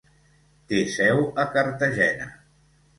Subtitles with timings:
[0.71, 2.31] Té seu a Cartagena.